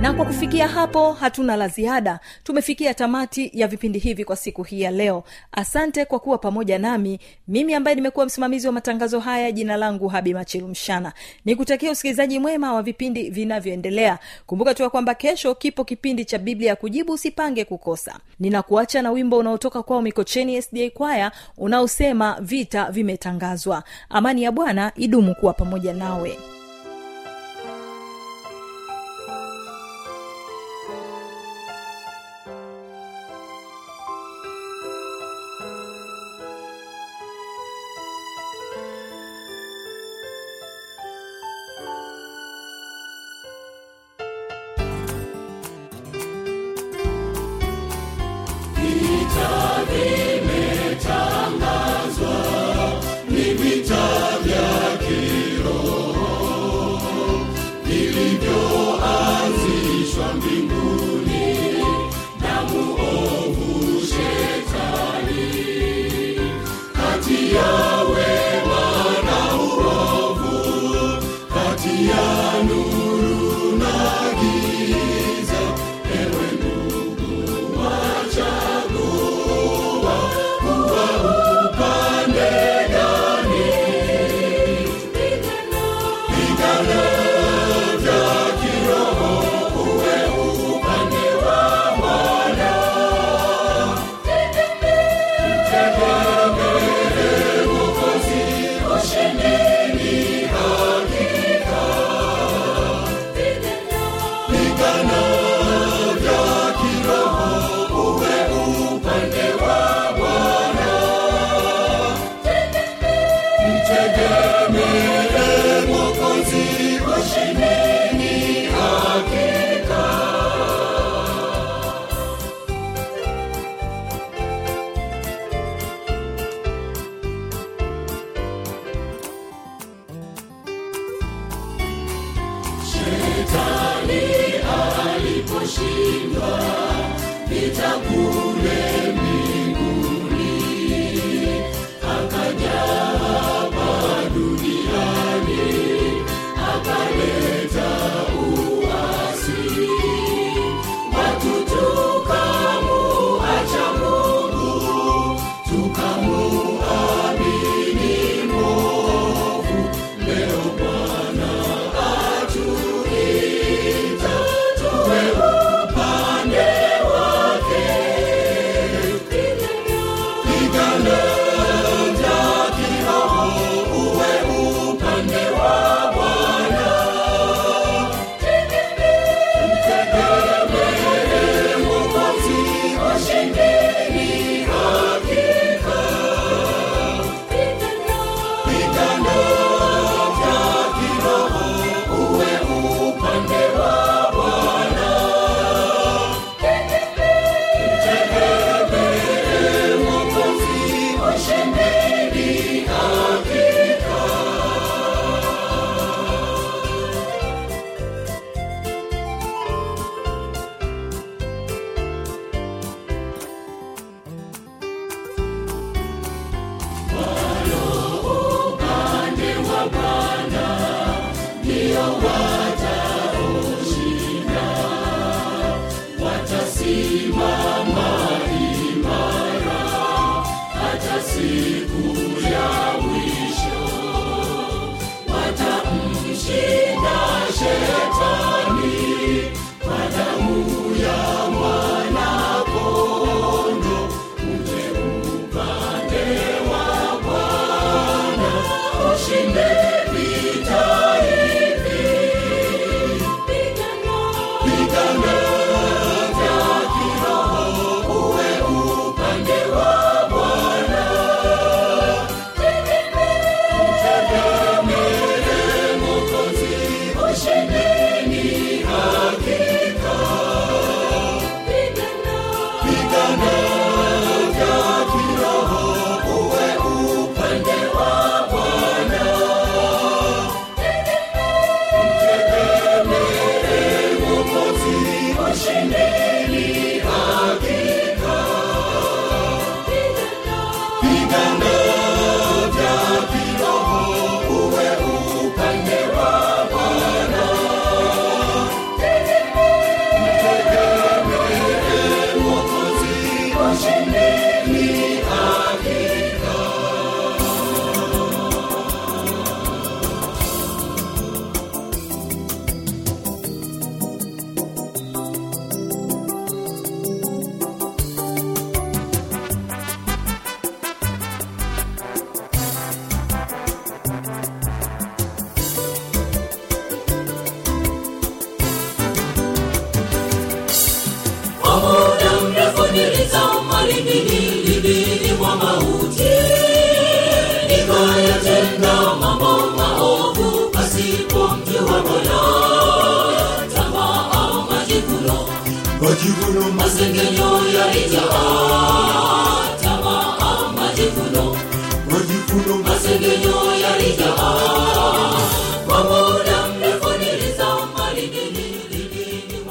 na 0.08 0.14
kwa 0.14 0.24
kufikia 0.26 0.68
hapo 0.68 1.12
hatuna 1.12 1.56
la 1.56 1.68
ziada. 1.68 2.20
Tumefikia 2.44 2.94
tamati 2.94 3.50
ya 3.54 3.68
vipindi 3.68 3.98
hivi 3.98 4.24
kwa 4.24 4.36
siku 4.36 4.62
hii 4.62 4.80
ya 4.80 4.90
leo. 4.90 5.24
Asante 5.52 6.04
kwa 6.04 6.18
kuwa 6.18 6.38
pamoja 6.38 6.78
nami. 6.78 7.20
Mimi 7.48 7.74
ambaye 7.74 7.94
nimekuwa 7.94 8.26
msimamizi 8.26 8.66
wa 8.66 8.72
matangazo 8.72 9.20
haya 9.20 9.52
jina 9.52 9.76
langu 9.76 10.08
habi 10.08 10.34
machilumshana 10.34 11.08
ni 11.44 11.52
nikutakia 11.52 11.90
usikilizaji 11.90 12.38
mwema 12.38 12.72
wa 12.72 12.82
vipindi 12.82 13.30
vinavyoendelea. 13.30 14.18
Kumbuka 14.46 14.74
tu 14.74 14.82
ya 14.82 14.90
kwamba 14.90 15.14
kesho 15.14 15.54
kipo 15.54 15.84
kipindi 15.84 16.24
cha 16.24 16.38
biblia 16.38 16.68
ya 16.68 16.76
kujibu 16.76 17.12
usipange 17.12 17.64
kukosa. 17.64 18.18
Ninakuacha 18.40 19.02
na 19.02 19.10
wimbo 19.10 19.38
unaotoka 19.38 19.82
kwao 19.82 20.02
mikocheni 20.02 20.62
sda 20.62 20.90
kwaya 20.90 21.32
unaosema 21.58 22.36
vita 22.40 22.90
vimetangazwa. 22.90 23.82
Amani 24.08 24.42
ya 24.42 24.52
bwana 24.52 24.92
idumu 24.96 25.34
kuwa 25.34 25.52
pamoja 25.52 25.92
nawe 25.94 26.38